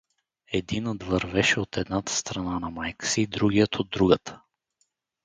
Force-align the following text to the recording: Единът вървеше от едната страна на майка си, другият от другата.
Единът 0.53 1.03
вървеше 1.03 1.59
от 1.59 1.77
едната 1.77 2.11
страна 2.15 2.59
на 2.59 2.69
майка 2.69 3.05
си, 3.05 3.27
другият 3.27 3.75
от 3.79 3.89
другата. 3.89 4.39